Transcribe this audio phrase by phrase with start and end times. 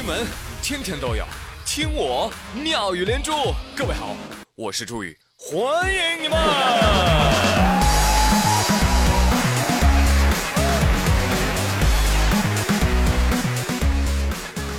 [0.00, 0.26] 新闻
[0.62, 1.26] 天天都有，
[1.66, 3.32] 听我妙语连珠。
[3.76, 4.16] 各位好，
[4.54, 5.60] 我是朱宇，欢
[5.92, 6.38] 迎你们！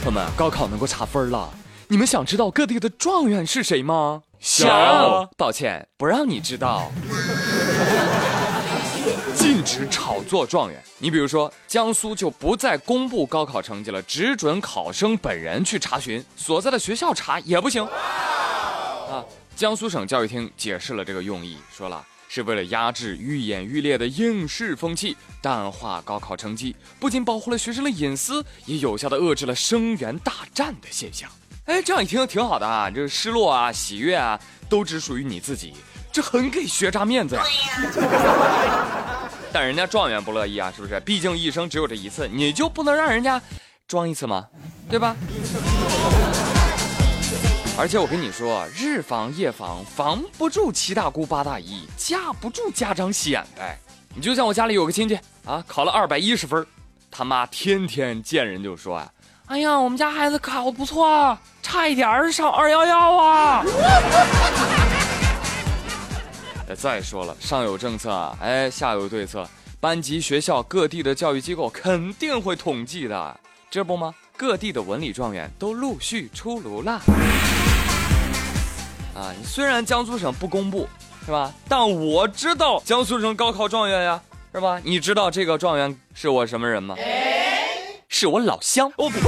[0.01, 1.53] 朋友们，高考能够查分了，
[1.87, 4.23] 你们想知道各地的状元是谁吗？
[4.39, 5.29] 想。
[5.37, 6.91] 抱歉，不让你知道。
[9.35, 10.81] 禁止炒作状元。
[10.97, 17.83] 你比如说，江苏就不再公布高考成绩了，只准考生本人去查询，所在的学校查也不行。
[17.83, 31.29] 啊，江苏省教育厅解释了这个用意，说了是为了压制愈演愈烈的应试风气，淡化高考成绩，不仅保护了学生的隐私，也有效的遏制了生源大战的现象。
[31.65, 35.73] 哎，这样一听挺好的啊，这失落啊、喜悦啊，都只属于你自己，
[36.11, 37.43] 这很给学渣面子呀。
[39.53, 40.99] 但人家状元不乐意啊，是不是？
[41.01, 43.39] 毕竟一生只有这一次，你就不能让人家
[43.87, 44.47] 装一次吗？
[44.89, 45.15] 对吧？
[47.77, 53.77] 而且我跟你说，日防夜防，防不住七大姑八大姨，架不住家长显摆。
[54.13, 56.65] 你就像我家里有个亲戚啊，考了二百一十分，
[57.09, 59.09] 他妈天天见人就说啊
[59.51, 63.65] ：“哎呀，我们家孩子考不错啊，差一点儿上二幺幺啊。
[66.73, 69.45] ”再说了，上有政策，哎，下有对策，
[69.81, 73.39] 班级、学校、各地的教育机构肯定会统计的，
[73.69, 74.15] 这不吗？
[74.37, 76.93] 各地的文理状元都陆续出炉了。
[79.13, 80.87] 啊，虽然江苏省不公布，
[81.25, 81.51] 是吧？
[81.67, 84.21] 但我知道江苏省高考状元呀，
[84.53, 84.79] 是吧？
[84.81, 86.95] 你知道这个状元是我什么人吗？
[88.21, 88.93] 是我老乡。
[88.97, 89.19] 我呸！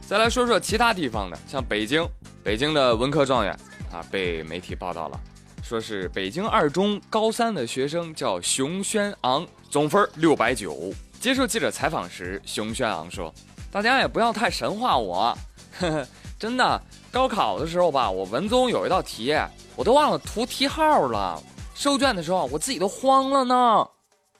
[0.00, 2.08] 再来说说其他地方的，像北京，
[2.42, 3.54] 北京的文科状元。
[3.92, 5.20] 啊，被媒体报道了，
[5.62, 10.90] 说是北京二中高三的学生叫熊轩昂，总分六百九。
[11.20, 13.30] 接受记者采访时，熊轩昂说
[13.70, 15.36] ：“大家也不要太神话我，
[15.78, 16.08] 呵呵，
[16.38, 19.36] 真的，高考的时候吧，我文综有一道题，
[19.76, 21.42] 我都忘了涂题号了，
[21.74, 23.86] 收卷的时候我自己都慌了呢。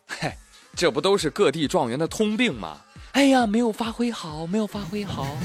[0.06, 0.32] 嘿，
[0.76, 2.78] 这不都是各地状元的通病吗？
[3.12, 5.26] 哎呀，没有发挥好，没有发挥好。”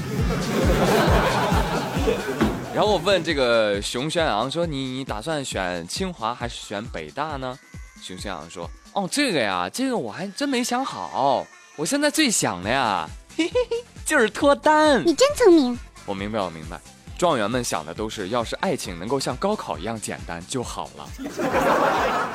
[2.74, 7.58] 然后我问这个熊轩昂说：“你你打算选清华还是选北大呢？”
[8.02, 11.46] 熊轩昂说：“哦，这个呀，这个我还真没想好。
[11.76, 15.02] 我现在最想的呀，嘿嘿嘿，就是脱单。
[15.04, 15.76] 你真聪明。
[16.04, 16.78] 我明白，我明白。
[17.16, 21.08] 状元们想的都是，要是爱情能够像高考一样简单就好了，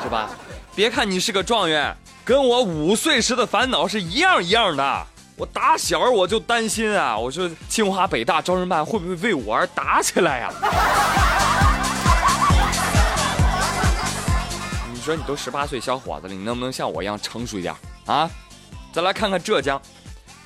[0.03, 0.31] 是吧？
[0.73, 1.95] 别看你是个状元，
[2.29, 10.53] 跟我五岁时的烦恼是一样一样的。”我打小我就担心啊，我说清华北大招生办会不会为我而打起来呀？
[14.93, 17.73] 你说你都十八岁小伙子了，你能不能像我一样成熟一点
[18.05, 18.29] 啊？
[18.93, 19.81] 再来看看浙江，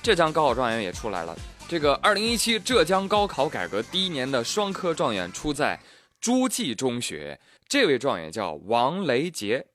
[0.02, 1.36] 浙江高考状元也出来了。
[1.68, 5.78] 这个二零一七浙江高考改革第一年的双科状元出在
[6.22, 9.66] 诸暨中学，这位状元叫王雷杰。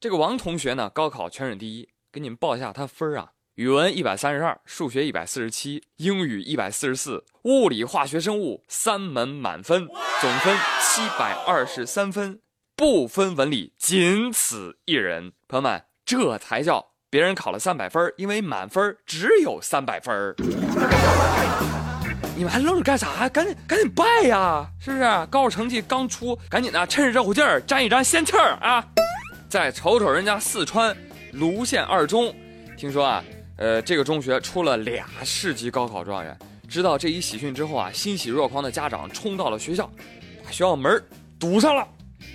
[0.00, 3.32] 这个王同学呢，高考全省第一，给你们报一下他分啊。
[3.56, 9.88] 语文一百三十二，数学一百四十七，英语一百四十四，物理、化学、生物三门满分，
[10.20, 12.38] 总分七百二十三分，
[12.76, 15.32] 不分文理，仅此一人。
[15.48, 20.32] 朋友们，这才叫别人考了三百分，因为满分只有三百分。
[22.36, 23.28] 你们还愣着干啥？
[23.30, 24.64] 赶紧赶紧拜呀！
[24.80, 25.02] 是不是？
[25.26, 28.86] 高考成绩刚出，赶紧的，趁着这股劲儿沾一沾仙气儿啊！
[29.48, 30.94] 再瞅瞅人家四川
[31.32, 32.34] 泸县二中，
[32.76, 33.24] 听说啊。
[33.56, 36.38] 呃，这个中学出了俩市级高考状元。
[36.68, 39.90] 知道这一喜讯之后啊，欣喜若狂的家长冲到了学校，
[40.44, 41.02] 把学校门
[41.40, 41.84] 堵上了。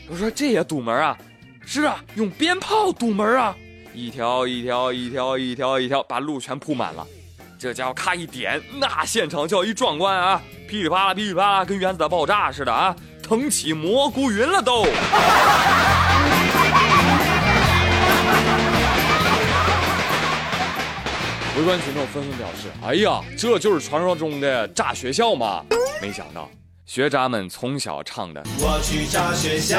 [0.09, 1.17] 我说这也堵门啊？
[1.65, 3.55] 是啊，用鞭炮堵门啊！
[3.93, 7.07] 一条一条一条一条一条，把路全铺满了。
[7.57, 10.41] 这家伙咔一点，那现场叫一壮观啊！
[10.67, 14.85] 噼里啪啦，噼里啪啦，跟原子弹爆炸似的啊，腾起蘑菇云了都。
[21.55, 25.63] 围观群众纷纷表示：“哎呀，这就是传说中的炸学校吗？”
[26.01, 26.49] 没想到，
[26.83, 29.77] 学渣们从小唱的“我去炸学校，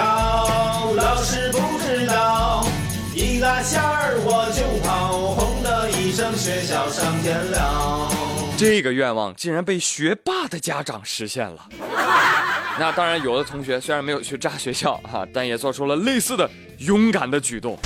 [0.95, 2.65] 老师不知道，
[3.13, 8.09] 一拉线儿我就跑，轰的一声学校上天了”，
[8.57, 11.69] 这个愿望竟然被学霸的家长实现了。
[12.79, 16.49] 那当然，有的同学虽然没有去炸学校哈，但也做出了类似的
[16.79, 17.77] 勇敢的举动。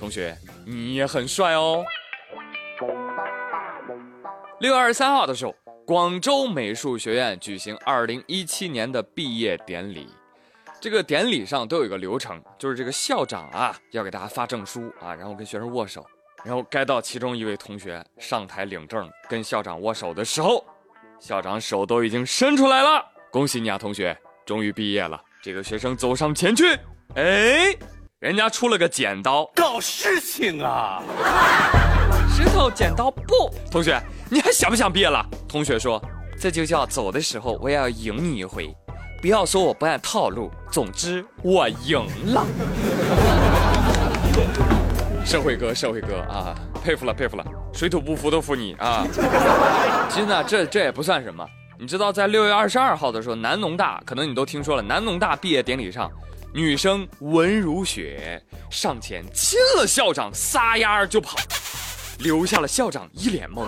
[0.00, 1.84] 同学，你也很帅哦。
[4.60, 5.54] 六月二十三号的时候，
[5.86, 10.06] 广州美术学院举行二零一七年的毕业典礼。
[10.78, 16.04] 这个典礼上都有一个流程，就是这个校长啊要给大家发证书啊，然后跟学生握手。
[16.44, 20.62] 然后该到其中一位同学上台领证，跟校长握手的时候，
[21.18, 23.02] 校长手都已经伸出来了。
[23.30, 24.14] 恭喜你啊，同学，
[24.44, 25.18] 终于毕业了。
[25.40, 26.78] 这个学生走上前去，
[27.14, 27.74] 哎，
[28.18, 31.02] 人家出了个剪刀，搞事情啊！
[32.28, 33.98] 石头剪刀布，同学，
[34.32, 35.26] 你还想不想毕业了？
[35.48, 36.00] 同学说，
[36.38, 38.72] 这就叫走的时候我也要赢你一回，
[39.20, 40.48] 不要说我不按套路。
[40.70, 42.00] 总之，我赢
[42.32, 42.46] 了。
[45.26, 49.04] 社会哥，社会哥啊，佩服了，佩服了，水土不服都服你啊！
[50.08, 51.44] 其实呢，这这也不算什么。
[51.76, 56.08] 你知道，在六月二十二号的时候，南农大可能你都听说了，南农大毕业典礼上，
[56.54, 58.40] 女生文如雪
[58.70, 61.36] 上前亲了校长，撒丫儿就跑，
[62.20, 63.66] 留下了校长一脸懵。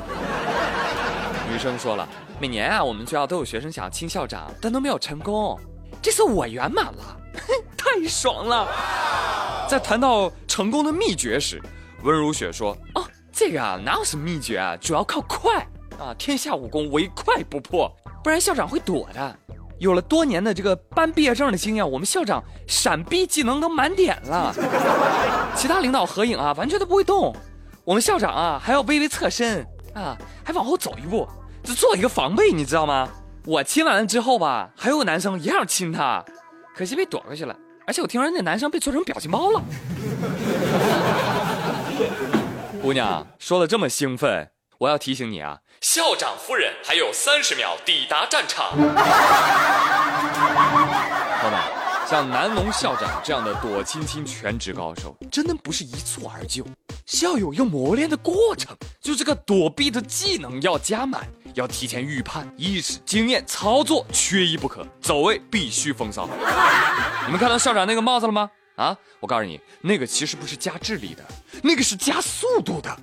[1.52, 2.08] 女生说了，
[2.40, 5.60] 每年啊，我们学校都有学生想要亲校长，但都没有成功，
[6.00, 7.20] 这次我圆满了，
[7.76, 8.66] 太爽了。
[9.68, 11.60] 在谈到成功的秘诀时，
[12.04, 14.74] 温如雪说：“哦，这个啊，哪有什么秘诀啊？
[14.78, 15.58] 主要靠快
[16.00, 16.14] 啊！
[16.18, 17.94] 天下武功，唯快不破，
[18.24, 19.38] 不然校长会躲的。
[19.78, 24.54] 有了多年的这个颁毕业证的经验，我们校长闪避技能都满点了。
[25.54, 27.36] 其他领导合影啊，完全都不会动。
[27.84, 29.62] 我们校长啊，还要微微侧身
[29.94, 31.28] 啊，还往后走一步，
[31.64, 33.08] 就做一个防备，你知道吗？
[33.44, 36.24] 我亲完了之后吧，还有个男生一样亲她，
[36.76, 39.60] 可惜被躲过去了。”而且我听说那男生被做成表情包了。
[42.80, 48.76] 姑娘说的这么兴奋，我要提醒你啊，校长夫人还有三十秒抵达战场。
[48.76, 48.84] 朋
[51.44, 51.60] 友们，
[52.12, 56.62] 像南农校长这样的躲亲亲全职高手，真的不是一蹴而就，
[57.06, 61.26] 是要有磨练的过程，就这个躲避的技能要加满。
[61.54, 66.28] 要提前预判，意识、经验、操作缺一不可，走位必须风骚。
[67.24, 68.50] 你们看到校长那个帽子了吗？
[68.76, 71.24] 啊，我告诉你，那个其实不是加智力的，
[71.62, 72.94] 那个是加速度的。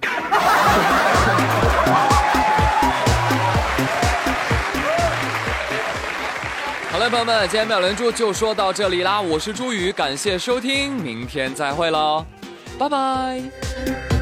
[6.99, 12.25] 好了，朋友们，今天妙连珠就说到这里啦，我是朱宇，感谢收听，明天再会喽，
[12.77, 14.18] 拜拜。